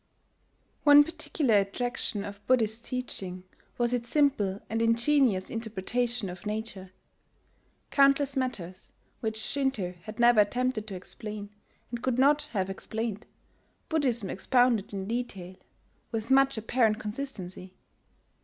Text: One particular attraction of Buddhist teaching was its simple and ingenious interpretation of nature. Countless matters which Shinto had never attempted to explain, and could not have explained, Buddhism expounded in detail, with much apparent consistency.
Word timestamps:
One 0.83 1.03
particular 1.03 1.59
attraction 1.59 2.25
of 2.25 2.43
Buddhist 2.47 2.85
teaching 2.85 3.43
was 3.77 3.93
its 3.93 4.09
simple 4.09 4.59
and 4.67 4.81
ingenious 4.81 5.51
interpretation 5.51 6.27
of 6.27 6.43
nature. 6.47 6.89
Countless 7.91 8.35
matters 8.35 8.91
which 9.19 9.37
Shinto 9.37 9.93
had 10.05 10.19
never 10.19 10.39
attempted 10.41 10.87
to 10.87 10.95
explain, 10.95 11.51
and 11.91 12.01
could 12.01 12.17
not 12.17 12.49
have 12.53 12.67
explained, 12.71 13.27
Buddhism 13.89 14.31
expounded 14.31 14.91
in 14.91 15.07
detail, 15.07 15.55
with 16.11 16.31
much 16.31 16.57
apparent 16.57 16.97
consistency. 16.99 17.75